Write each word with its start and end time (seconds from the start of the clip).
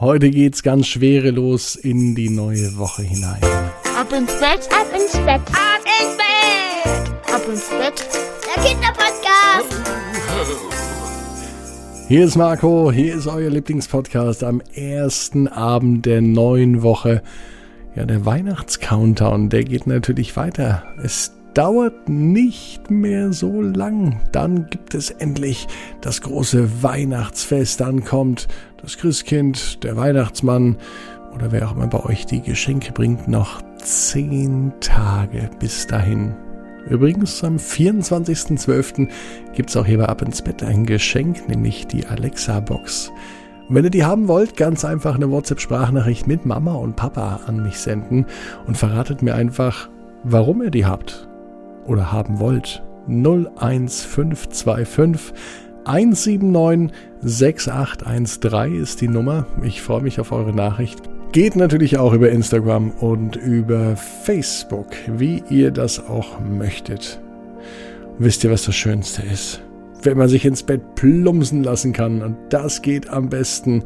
Heute 0.00 0.30
geht's 0.30 0.62
ganz 0.62 0.86
schwerelos 0.86 1.74
in 1.74 2.14
die 2.14 2.30
neue 2.30 2.78
Woche 2.78 3.02
hinein. 3.02 3.42
Ab 3.98 4.12
ins 4.12 4.32
Bett, 4.38 4.68
ab 4.70 4.86
ins 4.94 5.12
Bett, 5.24 5.40
ab 5.50 5.82
ins 5.84 6.16
Bett, 6.16 7.34
ab 7.34 7.42
ins 7.48 7.68
Bett. 7.68 8.06
Der 8.46 8.62
Kinderpodcast. 8.62 9.74
Hier 12.06 12.24
ist 12.24 12.36
Marco, 12.36 12.92
hier 12.92 13.16
ist 13.16 13.26
euer 13.26 13.50
Lieblingspodcast 13.50 14.44
am 14.44 14.62
ersten 14.72 15.48
Abend 15.48 16.06
der 16.06 16.20
neuen 16.20 16.82
Woche. 16.82 17.20
Ja, 17.96 18.04
der 18.04 18.24
Weihnachtscountdown, 18.24 19.48
der 19.48 19.64
geht 19.64 19.88
natürlich 19.88 20.36
weiter. 20.36 20.84
Es 21.02 21.32
dauert 21.58 22.08
nicht 22.08 22.88
mehr 22.88 23.32
so 23.32 23.60
lang. 23.60 24.20
Dann 24.30 24.70
gibt 24.70 24.94
es 24.94 25.10
endlich 25.10 25.66
das 26.00 26.20
große 26.20 26.84
Weihnachtsfest. 26.84 27.80
Dann 27.80 28.04
kommt 28.04 28.46
das 28.80 28.96
Christkind, 28.96 29.82
der 29.82 29.96
Weihnachtsmann 29.96 30.76
oder 31.34 31.50
wer 31.50 31.66
auch 31.66 31.74
immer 31.74 31.88
bei 31.88 32.04
euch 32.04 32.26
die 32.26 32.42
Geschenke 32.42 32.92
bringt. 32.92 33.26
Noch 33.26 33.60
zehn 33.78 34.72
Tage 34.78 35.50
bis 35.58 35.88
dahin. 35.88 36.36
Übrigens, 36.88 37.42
am 37.42 37.56
24.12. 37.56 39.08
gibt 39.52 39.70
es 39.70 39.76
auch 39.76 39.84
hier 39.84 39.98
bei 39.98 40.06
Ab 40.06 40.22
ins 40.22 40.42
Bett 40.42 40.62
ein 40.62 40.86
Geschenk, 40.86 41.48
nämlich 41.48 41.88
die 41.88 42.06
Alexa-Box. 42.06 43.10
Wenn 43.68 43.82
ihr 43.82 43.90
die 43.90 44.04
haben 44.04 44.28
wollt, 44.28 44.56
ganz 44.56 44.84
einfach 44.84 45.16
eine 45.16 45.28
WhatsApp-Sprachnachricht 45.32 46.28
mit 46.28 46.46
Mama 46.46 46.74
und 46.74 46.94
Papa 46.94 47.40
an 47.46 47.64
mich 47.64 47.80
senden 47.80 48.26
und 48.68 48.76
verratet 48.76 49.22
mir 49.22 49.34
einfach, 49.34 49.90
warum 50.22 50.62
ihr 50.62 50.70
die 50.70 50.86
habt 50.86 51.27
oder 51.88 52.12
haben 52.12 52.38
wollt. 52.38 52.84
01525 53.08 55.32
179 55.84 56.96
6813 57.22 58.82
ist 58.82 59.00
die 59.00 59.08
Nummer. 59.08 59.46
Ich 59.62 59.80
freue 59.80 60.02
mich 60.02 60.20
auf 60.20 60.32
eure 60.32 60.52
Nachricht. 60.52 61.00
Geht 61.32 61.56
natürlich 61.56 61.98
auch 61.98 62.12
über 62.12 62.30
Instagram 62.30 62.90
und 62.90 63.36
über 63.36 63.96
Facebook, 63.96 64.88
wie 65.06 65.42
ihr 65.50 65.70
das 65.70 66.06
auch 66.06 66.40
möchtet. 66.40 67.20
wisst 68.18 68.44
ihr, 68.44 68.50
was 68.50 68.64
das 68.64 68.74
Schönste 68.74 69.22
ist? 69.22 69.62
Wenn 70.02 70.18
man 70.18 70.28
sich 70.28 70.44
ins 70.44 70.62
Bett 70.62 70.94
plumpsen 70.94 71.62
lassen 71.62 71.92
kann. 71.92 72.22
Und 72.22 72.36
das 72.50 72.82
geht 72.82 73.08
am 73.08 73.28
besten 73.28 73.82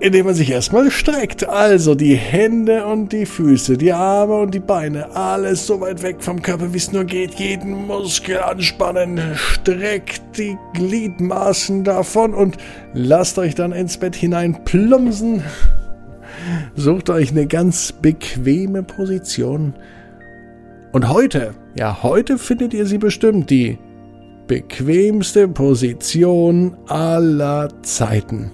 indem 0.00 0.26
man 0.26 0.34
sich 0.34 0.50
erstmal 0.50 0.90
streckt. 0.90 1.48
Also 1.48 1.94
die 1.94 2.14
Hände 2.14 2.86
und 2.86 3.12
die 3.12 3.26
Füße, 3.26 3.76
die 3.76 3.92
Arme 3.92 4.34
und 4.34 4.54
die 4.54 4.60
Beine, 4.60 5.14
alles 5.14 5.66
so 5.66 5.80
weit 5.80 6.02
weg 6.02 6.16
vom 6.20 6.42
Körper, 6.42 6.72
wie 6.72 6.78
es 6.78 6.92
nur 6.92 7.04
geht. 7.04 7.34
Jeden 7.34 7.86
Muskel 7.86 8.38
anspannen, 8.38 9.20
streckt 9.34 10.22
die 10.36 10.56
Gliedmaßen 10.74 11.84
davon 11.84 12.34
und 12.34 12.56
lasst 12.92 13.38
euch 13.38 13.54
dann 13.54 13.72
ins 13.72 13.96
Bett 13.98 14.16
hinein 14.16 14.64
plumpsen. 14.64 15.42
Sucht 16.74 17.10
euch 17.10 17.30
eine 17.30 17.46
ganz 17.46 17.92
bequeme 17.92 18.82
Position. 18.82 19.74
Und 20.92 21.08
heute, 21.08 21.54
ja, 21.76 22.02
heute 22.02 22.38
findet 22.38 22.72
ihr 22.72 22.86
sie 22.86 22.98
bestimmt, 22.98 23.50
die 23.50 23.78
bequemste 24.46 25.48
Position 25.48 26.76
aller 26.86 27.68
Zeiten. 27.82 28.52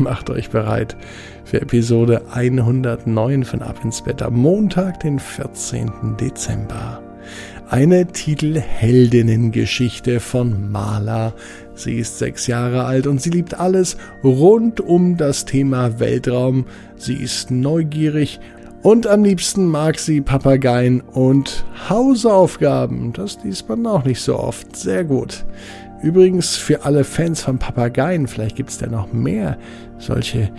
Macht 0.00 0.30
euch 0.30 0.50
bereit 0.50 0.96
für 1.44 1.60
Episode 1.60 2.22
109 2.32 3.44
von 3.44 3.60
Ab 3.60 3.80
ins 3.84 4.00
Bett 4.02 4.22
am 4.22 4.32
Montag, 4.34 5.00
den 5.00 5.18
14. 5.18 6.16
Dezember. 6.18 7.02
Eine 7.68 8.06
Titelheldinnengeschichte 8.06 10.20
von 10.20 10.72
Mala. 10.72 11.34
Sie 11.74 11.96
ist 11.96 12.18
sechs 12.18 12.46
Jahre 12.46 12.84
alt 12.84 13.06
und 13.06 13.20
sie 13.20 13.28
liebt 13.28 13.60
alles 13.60 13.98
rund 14.24 14.80
um 14.80 15.18
das 15.18 15.44
Thema 15.44 16.00
Weltraum. 16.00 16.64
Sie 16.96 17.16
ist 17.16 17.50
neugierig 17.50 18.40
und 18.82 19.06
am 19.06 19.22
liebsten 19.22 19.66
mag 19.66 19.98
sie 19.98 20.22
Papageien 20.22 21.02
und 21.02 21.66
Hausaufgaben. 21.90 23.12
Das 23.12 23.36
liest 23.44 23.68
man 23.68 23.86
auch 23.86 24.04
nicht 24.04 24.22
so 24.22 24.38
oft. 24.38 24.74
Sehr 24.74 25.04
gut. 25.04 25.44
Übrigens 26.02 26.56
für 26.56 26.84
alle 26.84 27.04
Fans 27.04 27.42
von 27.42 27.58
Papageien, 27.58 28.26
vielleicht 28.26 28.56
gibt 28.56 28.70
es 28.70 28.78
da 28.78 28.86
noch 28.86 29.12
mehr 29.12 29.58
solche 29.98 30.50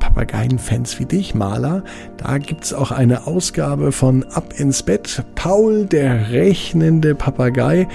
Papageien-Fans 0.00 0.98
wie 0.98 1.04
dich, 1.04 1.34
Maler. 1.34 1.84
Da 2.16 2.38
gibt 2.38 2.64
es 2.64 2.74
auch 2.74 2.90
eine 2.90 3.26
Ausgabe 3.26 3.92
von 3.92 4.24
Ab 4.24 4.54
ins 4.56 4.82
Bett. 4.82 5.22
Paul, 5.34 5.86
der 5.86 6.30
rechnende 6.30 7.14
Papagei, 7.14 7.86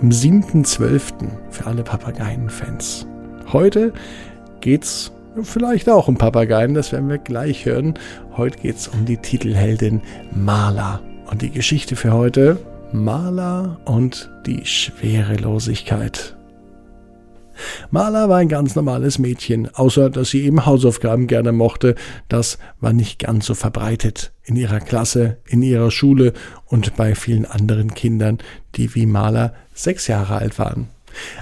am 0.00 0.10
7.12. 0.10 1.12
für 1.50 1.66
alle 1.66 1.82
Papageien-Fans. 1.82 3.06
Heute 3.52 3.92
geht's 4.60 5.10
vielleicht 5.42 5.88
auch 5.88 6.08
um 6.08 6.16
Papageien, 6.16 6.74
das 6.74 6.92
werden 6.92 7.08
wir 7.08 7.18
gleich 7.18 7.66
hören. 7.66 7.94
Heute 8.36 8.58
geht's 8.58 8.86
um 8.86 9.04
die 9.04 9.16
Titelheldin 9.16 10.00
Maler. 10.32 11.00
Und 11.30 11.42
die 11.42 11.50
Geschichte 11.50 11.96
für 11.96 12.12
heute, 12.12 12.58
Maler 12.92 13.78
und 13.84 14.30
die 14.46 14.66
Schwerelosigkeit. 14.66 16.36
Maler 17.90 18.28
war 18.28 18.38
ein 18.38 18.48
ganz 18.48 18.74
normales 18.74 19.18
Mädchen, 19.18 19.68
außer 19.74 20.10
dass 20.10 20.30
sie 20.30 20.42
eben 20.42 20.66
Hausaufgaben 20.66 21.26
gerne 21.26 21.52
mochte. 21.52 21.94
Das 22.28 22.58
war 22.80 22.92
nicht 22.92 23.18
ganz 23.18 23.46
so 23.46 23.54
verbreitet 23.54 24.32
in 24.44 24.56
ihrer 24.56 24.80
Klasse, 24.80 25.38
in 25.46 25.62
ihrer 25.62 25.90
Schule 25.90 26.32
und 26.66 26.96
bei 26.96 27.14
vielen 27.14 27.46
anderen 27.46 27.94
Kindern, 27.94 28.38
die 28.74 28.94
wie 28.94 29.06
Maler 29.06 29.54
sechs 29.74 30.06
Jahre 30.06 30.36
alt 30.36 30.58
waren. 30.58 30.88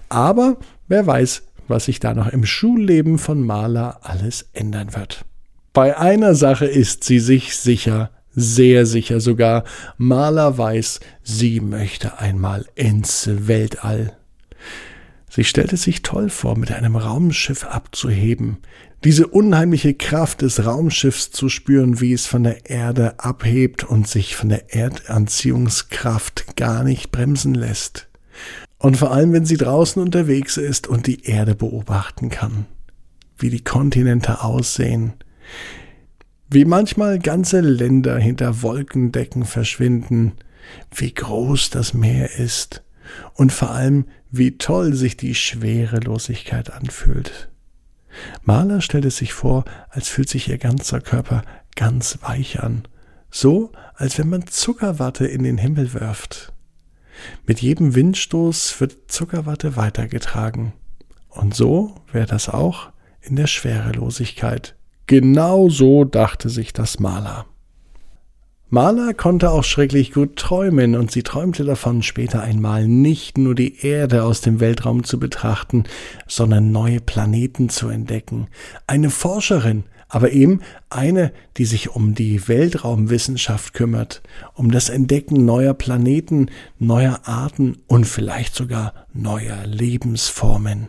Aber 0.08 0.56
wer 0.88 1.06
weiß, 1.06 1.42
was 1.68 1.86
sich 1.86 2.00
da 2.00 2.14
noch 2.14 2.28
im 2.28 2.44
Schulleben 2.44 3.18
von 3.18 3.42
Maler 3.42 4.00
alles 4.02 4.48
ändern 4.52 4.94
wird. 4.94 5.24
Bei 5.72 5.96
einer 5.96 6.34
Sache 6.34 6.66
ist 6.66 7.04
sie 7.04 7.20
sich 7.20 7.56
sicher, 7.56 8.10
sehr 8.32 8.86
sicher 8.86 9.20
sogar. 9.20 9.64
Maler 9.96 10.58
weiß, 10.58 11.00
sie 11.22 11.60
möchte 11.60 12.18
einmal 12.18 12.66
ins 12.74 13.28
Weltall. 13.32 14.16
Sie 15.32 15.44
stellte 15.44 15.76
sich 15.76 16.02
toll 16.02 16.28
vor, 16.28 16.58
mit 16.58 16.72
einem 16.72 16.96
Raumschiff 16.96 17.64
abzuheben, 17.64 18.58
diese 19.04 19.28
unheimliche 19.28 19.94
Kraft 19.94 20.42
des 20.42 20.66
Raumschiffs 20.66 21.30
zu 21.30 21.48
spüren, 21.48 22.00
wie 22.00 22.12
es 22.12 22.26
von 22.26 22.42
der 22.42 22.68
Erde 22.68 23.18
abhebt 23.20 23.84
und 23.84 24.08
sich 24.08 24.34
von 24.34 24.48
der 24.48 24.74
Erdanziehungskraft 24.74 26.56
gar 26.56 26.82
nicht 26.82 27.12
bremsen 27.12 27.54
lässt. 27.54 28.08
Und 28.78 28.96
vor 28.96 29.12
allem, 29.12 29.32
wenn 29.32 29.46
sie 29.46 29.56
draußen 29.56 30.02
unterwegs 30.02 30.56
ist 30.56 30.88
und 30.88 31.06
die 31.06 31.24
Erde 31.24 31.54
beobachten 31.54 32.28
kann, 32.28 32.66
wie 33.38 33.50
die 33.50 33.62
Kontinente 33.62 34.42
aussehen, 34.42 35.12
wie 36.48 36.64
manchmal 36.64 37.20
ganze 37.20 37.60
Länder 37.60 38.18
hinter 38.18 38.62
Wolkendecken 38.62 39.44
verschwinden, 39.44 40.32
wie 40.92 41.14
groß 41.14 41.70
das 41.70 41.94
Meer 41.94 42.38
ist 42.38 42.82
und 43.34 43.52
vor 43.52 43.70
allem, 43.70 44.06
wie 44.30 44.58
toll 44.58 44.94
sich 44.94 45.16
die 45.16 45.34
Schwerelosigkeit 45.34 46.70
anfühlt. 46.70 47.48
Maler 48.42 48.80
stellt 48.80 49.04
es 49.04 49.16
sich 49.16 49.32
vor, 49.32 49.64
als 49.88 50.08
fühlt 50.08 50.28
sich 50.28 50.48
ihr 50.48 50.58
ganzer 50.58 51.00
Körper 51.00 51.42
ganz 51.76 52.18
weich 52.22 52.60
an, 52.60 52.82
so 53.30 53.72
als 53.94 54.18
wenn 54.18 54.28
man 54.28 54.46
Zuckerwatte 54.46 55.26
in 55.26 55.42
den 55.42 55.58
Himmel 55.58 55.92
wirft. 55.92 56.52
Mit 57.46 57.60
jedem 57.60 57.94
Windstoß 57.94 58.80
wird 58.80 59.10
Zuckerwatte 59.10 59.76
weitergetragen. 59.76 60.72
Und 61.28 61.54
so 61.54 61.94
wäre 62.12 62.26
das 62.26 62.48
auch 62.48 62.90
in 63.20 63.36
der 63.36 63.46
Schwerelosigkeit. 63.46 64.74
Genau 65.06 65.68
so 65.68 66.04
dachte 66.04 66.48
sich 66.48 66.72
das 66.72 66.98
Maler. 66.98 67.46
Maler 68.72 69.14
konnte 69.14 69.50
auch 69.50 69.64
schrecklich 69.64 70.12
gut 70.12 70.36
träumen, 70.36 70.94
und 70.94 71.10
sie 71.10 71.24
träumte 71.24 71.64
davon, 71.64 72.04
später 72.04 72.40
einmal 72.40 72.86
nicht 72.86 73.36
nur 73.36 73.56
die 73.56 73.84
Erde 73.84 74.22
aus 74.22 74.42
dem 74.42 74.60
Weltraum 74.60 75.02
zu 75.02 75.18
betrachten, 75.18 75.82
sondern 76.28 76.70
neue 76.70 77.00
Planeten 77.00 77.68
zu 77.68 77.88
entdecken. 77.88 78.46
Eine 78.86 79.10
Forscherin, 79.10 79.82
aber 80.08 80.30
eben 80.30 80.60
eine, 80.88 81.32
die 81.56 81.64
sich 81.64 81.96
um 81.96 82.14
die 82.14 82.46
Weltraumwissenschaft 82.46 83.74
kümmert, 83.74 84.22
um 84.54 84.70
das 84.70 84.88
Entdecken 84.88 85.44
neuer 85.44 85.74
Planeten, 85.74 86.48
neuer 86.78 87.22
Arten 87.24 87.78
und 87.88 88.04
vielleicht 88.04 88.54
sogar 88.54 88.94
neuer 89.12 89.66
Lebensformen. 89.66 90.88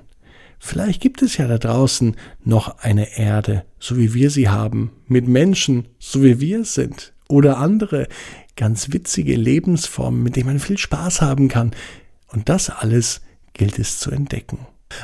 Vielleicht 0.59 1.01
gibt 1.01 1.23
es 1.23 1.37
ja 1.37 1.47
da 1.47 1.57
draußen 1.57 2.15
noch 2.43 2.77
eine 2.77 3.17
Erde, 3.17 3.63
so 3.79 3.97
wie 3.97 4.13
wir 4.13 4.29
sie 4.29 4.49
haben, 4.49 4.91
mit 5.07 5.27
Menschen, 5.27 5.87
so 5.97 6.21
wie 6.21 6.39
wir 6.39 6.59
es 6.59 6.75
sind 6.75 7.11
oder 7.31 7.57
andere 7.57 8.07
ganz 8.55 8.91
witzige 8.93 9.35
Lebensformen, 9.35 10.21
mit 10.21 10.35
denen 10.35 10.47
man 10.47 10.59
viel 10.59 10.77
Spaß 10.77 11.21
haben 11.21 11.47
kann. 11.47 11.71
Und 12.27 12.49
das 12.49 12.69
alles 12.69 13.21
gilt 13.53 13.79
es 13.79 13.99
zu 13.99 14.11
entdecken. 14.11 14.59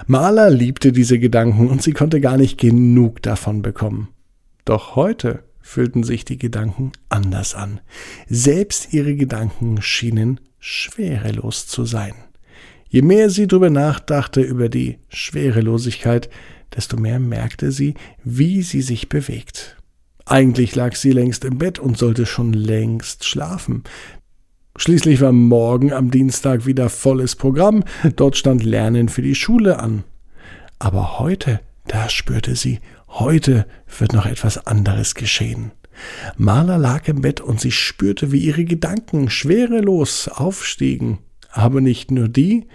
Maler 0.06 0.50
liebte 0.50 0.92
diese 0.92 1.18
Gedanken 1.18 1.70
und 1.70 1.82
sie 1.82 1.94
konnte 1.94 2.22
gar 2.22 2.38
nicht 2.38 2.60
genug 2.60 3.22
davon 3.22 3.62
bekommen. 3.62 4.10
Doch 4.66 4.96
heute 4.96 5.44
fühlten 5.62 6.04
sich 6.04 6.26
die 6.26 6.38
Gedanken 6.38 6.92
anders 7.10 7.56
an. 7.56 7.80
Selbst 8.30 8.94
ihre 8.94 9.16
Gedanken 9.16 9.82
schienen 9.82 10.40
schwerelos 10.60 11.68
zu 11.68 11.86
sein. 11.86 12.14
Je 12.90 13.02
mehr 13.02 13.30
sie 13.30 13.48
darüber 13.48 13.70
nachdachte 13.70 14.42
über 14.42 14.70
die 14.70 14.98
Schwerelosigkeit, 15.10 16.30
desto 16.76 16.98
mehr 16.98 17.20
merkte 17.20 17.72
sie, 17.72 17.96
wie 18.24 18.62
sie 18.62 18.82
sich 18.82 19.10
bewegt. 19.10 19.77
Eigentlich 20.30 20.76
lag 20.76 20.96
sie 20.96 21.12
längst 21.12 21.46
im 21.46 21.58
Bett 21.58 21.80
und 21.80 21.98
sollte 21.98 22.26
schon 22.26 22.52
längst 22.52 23.24
schlafen. 23.24 23.84
Schließlich 24.76 25.22
war 25.22 25.32
morgen 25.32 25.94
am 25.94 26.12
Dienstag 26.12 26.66
wieder 26.66 26.90
volles 26.90 27.38
Programm, 27.38 27.86
dort 28.18 28.36
stand 28.36 28.64
Lernen 28.64 29.08
für 29.08 29.22
die 29.22 29.36
Schule 29.36 29.80
an. 29.80 30.04
Aber 30.80 31.20
heute, 31.20 31.62
da 31.88 32.10
spürte 32.10 32.56
sie, 32.56 32.80
heute 33.08 33.66
wird 33.98 34.12
noch 34.12 34.26
etwas 34.26 34.68
anderes 34.68 35.16
geschehen. 35.16 35.72
Marla 36.36 36.76
lag 36.76 37.08
im 37.08 37.22
Bett 37.22 37.40
und 37.40 37.62
sie 37.62 37.72
spürte, 37.72 38.32
wie 38.34 38.40
ihre 38.40 38.66
Gedanken 38.66 39.30
schwerelos 39.30 40.28
aufstiegen. 40.28 41.20
Aber 41.52 41.80
nicht 41.80 42.12
nur 42.12 42.28
die, 42.28 42.68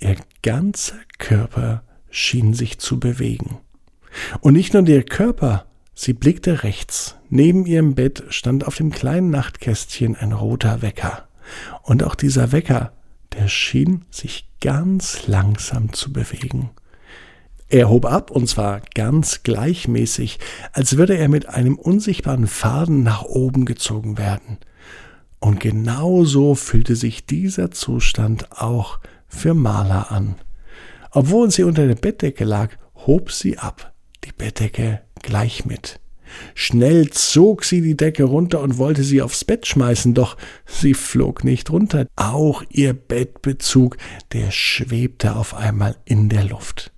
ihr 0.00 0.16
ganzer 0.42 0.98
Körper 1.18 1.84
schien 2.08 2.54
sich 2.54 2.78
zu 2.78 2.98
bewegen. 2.98 3.58
Und 4.40 4.54
nicht 4.54 4.72
nur 4.72 4.82
der 4.82 5.02
Körper, 5.02 5.66
sie 5.94 6.12
blickte 6.12 6.62
rechts. 6.62 7.16
Neben 7.28 7.66
ihrem 7.66 7.94
Bett 7.94 8.24
stand 8.28 8.66
auf 8.66 8.76
dem 8.76 8.90
kleinen 8.90 9.30
Nachtkästchen 9.30 10.16
ein 10.16 10.32
roter 10.32 10.82
Wecker. 10.82 11.28
Und 11.82 12.02
auch 12.02 12.14
dieser 12.14 12.52
Wecker, 12.52 12.92
der 13.32 13.48
schien 13.48 14.04
sich 14.10 14.48
ganz 14.60 15.26
langsam 15.26 15.92
zu 15.92 16.12
bewegen. 16.12 16.70
Er 17.68 17.88
hob 17.88 18.06
ab, 18.06 18.30
und 18.30 18.48
zwar 18.48 18.82
ganz 18.94 19.42
gleichmäßig, 19.42 20.38
als 20.72 20.96
würde 20.96 21.16
er 21.16 21.28
mit 21.28 21.48
einem 21.48 21.76
unsichtbaren 21.76 22.46
Faden 22.46 23.02
nach 23.02 23.22
oben 23.22 23.64
gezogen 23.64 24.18
werden. 24.18 24.58
Und 25.40 25.60
genau 25.60 26.24
so 26.24 26.54
fühlte 26.54 26.96
sich 26.96 27.26
dieser 27.26 27.70
Zustand 27.70 28.52
auch 28.52 29.00
für 29.26 29.54
Maler 29.54 30.10
an. 30.10 30.36
Obwohl 31.10 31.50
sie 31.50 31.64
unter 31.64 31.86
der 31.86 31.96
Bettdecke 31.96 32.44
lag, 32.44 32.70
hob 33.06 33.30
sie 33.30 33.58
ab, 33.58 33.92
die 34.24 34.32
Bettdecke 34.32 35.02
gleich 35.24 35.64
mit. 35.64 35.98
Schnell 36.54 37.10
zog 37.10 37.64
sie 37.64 37.80
die 37.80 37.96
Decke 37.96 38.24
runter 38.24 38.60
und 38.60 38.78
wollte 38.78 39.02
sie 39.02 39.22
aufs 39.22 39.44
Bett 39.44 39.66
schmeißen, 39.66 40.14
doch 40.14 40.36
sie 40.66 40.94
flog 40.94 41.44
nicht 41.44 41.70
runter. 41.70 42.06
Auch 42.16 42.62
ihr 42.70 42.92
Bettbezug, 42.92 43.96
der 44.32 44.50
schwebte 44.50 45.36
auf 45.36 45.54
einmal 45.54 45.96
in 46.04 46.28
der 46.28 46.44
Luft. 46.44 46.92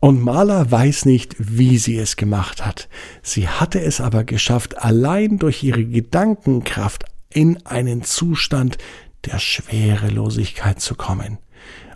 Und 0.00 0.20
Maler 0.20 0.68
weiß 0.68 1.04
nicht, 1.04 1.36
wie 1.38 1.78
sie 1.78 1.96
es 1.96 2.16
gemacht 2.16 2.66
hat. 2.66 2.88
Sie 3.22 3.48
hatte 3.48 3.80
es 3.80 4.00
aber 4.00 4.24
geschafft, 4.24 4.78
allein 4.78 5.38
durch 5.38 5.62
ihre 5.62 5.84
Gedankenkraft 5.84 7.04
in 7.32 7.64
einen 7.66 8.02
Zustand 8.02 8.78
der 9.26 9.38
Schwerelosigkeit 9.38 10.80
zu 10.80 10.96
kommen. 10.96 11.38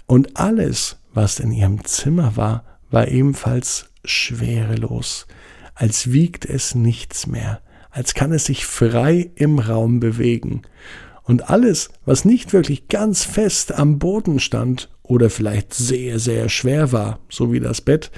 Und 0.06 0.36
alles, 0.36 0.98
was 1.12 1.40
in 1.40 1.50
ihrem 1.50 1.84
Zimmer 1.84 2.36
war, 2.36 2.64
war 2.90 3.08
ebenfalls 3.08 3.88
schwerelos 4.06 5.26
als 5.76 6.10
wiegt 6.10 6.46
es 6.46 6.74
nichts 6.74 7.26
mehr, 7.26 7.60
als 7.90 8.14
kann 8.14 8.32
es 8.32 8.46
sich 8.46 8.66
frei 8.66 9.30
im 9.36 9.60
Raum 9.60 10.00
bewegen. 10.00 10.62
Und 11.22 11.50
alles, 11.50 11.90
was 12.04 12.24
nicht 12.24 12.52
wirklich 12.52 12.88
ganz 12.88 13.24
fest 13.24 13.74
am 13.74 13.98
Boden 13.98 14.40
stand 14.40 14.88
oder 15.02 15.28
vielleicht 15.28 15.74
sehr, 15.74 16.18
sehr 16.18 16.48
schwer 16.48 16.92
war, 16.92 17.20
so 17.28 17.52
wie 17.52 17.60
das 17.60 17.80
Bett, 17.80 18.10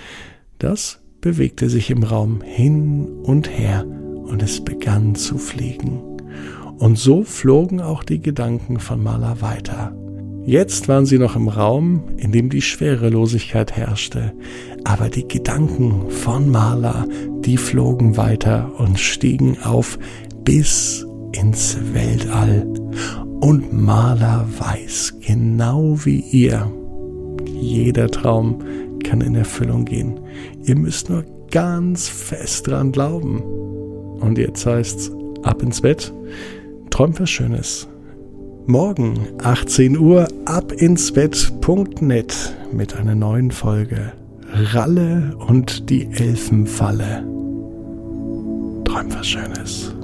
das 0.59 1.01
bewegte 1.21 1.69
sich 1.69 1.91
im 1.91 2.05
Raum 2.05 2.43
hin 2.43 3.09
und 3.25 3.51
her 3.51 3.85
und 3.85 4.43
es 4.43 4.65
begann 4.65 5.17
zu 5.17 5.37
fliegen. 5.37 6.01
Und 6.79 6.97
so 6.97 7.25
flogen 7.25 7.81
auch 7.81 8.05
die 8.05 8.21
Gedanken 8.21 8.79
von 8.79 9.03
Maler 9.03 9.41
weiter. 9.41 9.97
Jetzt 10.49 10.89
waren 10.89 11.05
sie 11.05 11.19
noch 11.19 11.37
im 11.37 11.49
Raum, 11.49 12.05
in 12.17 12.33
dem 12.33 12.49
die 12.49 12.63
Schwerelosigkeit 12.63 13.73
herrschte, 13.77 14.33
aber 14.83 15.11
die 15.11 15.29
Gedanken 15.29 16.09
von 16.09 16.49
Maler, 16.49 17.07
die 17.41 17.59
flogen 17.59 18.17
weiter 18.17 18.73
und 18.79 18.99
stiegen 18.99 19.59
auf 19.63 19.99
bis 20.45 21.07
ins 21.33 21.77
Weltall. 21.93 22.67
Und 23.41 23.75
Maler 23.75 24.49
weiß 24.59 25.19
genau 25.21 25.99
wie 26.07 26.21
ihr, 26.21 26.73
jeder 27.61 28.09
Traum 28.09 28.63
kann 29.05 29.21
in 29.21 29.35
Erfüllung 29.35 29.85
gehen. 29.85 30.19
Ihr 30.65 30.77
müsst 30.77 31.11
nur 31.11 31.27
ganz 31.51 32.09
fest 32.09 32.69
dran 32.69 32.91
glauben. 32.91 33.43
Und 33.43 34.39
jetzt 34.39 34.65
heißt's 34.65 35.13
ab 35.43 35.63
ins 35.63 35.83
Bett, 35.83 36.11
träumt 36.89 37.21
was 37.21 37.29
Schönes. 37.29 37.87
Morgen 38.71 39.19
18 39.43 39.97
Uhr 39.97 40.28
ab 40.49 40.73
ins 40.73 41.13
Bett.net 41.13 42.57
mit 42.73 42.97
einer 42.97 43.15
neuen 43.15 43.51
Folge 43.51 44.15
Ralle 44.51 45.37
und 45.47 45.91
die 45.91 46.07
Elfenfalle. 46.11 47.23
Träum 48.85 49.13
was 49.13 49.27
Schönes. 49.27 49.98